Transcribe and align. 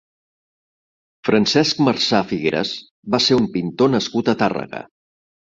Francesc 1.29 1.83
Marsà 1.89 2.21
Figueras 2.33 2.73
va 3.17 3.21
ser 3.27 3.39
un 3.43 3.47
pintor 3.59 3.95
nascut 3.97 4.33
a 4.35 4.39
Tàrrega. 4.45 4.83